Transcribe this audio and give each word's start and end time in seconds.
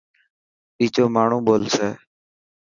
ٻيجو 0.75 1.05
ماڻهو 1.15 1.39
ٻولسي. 1.45 1.89